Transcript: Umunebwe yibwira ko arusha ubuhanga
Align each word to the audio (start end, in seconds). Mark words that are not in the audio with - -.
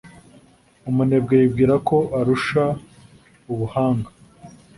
Umunebwe 0.89 1.33
yibwira 1.41 1.75
ko 1.87 1.97
arusha 2.19 2.63
ubuhanga 3.51 4.09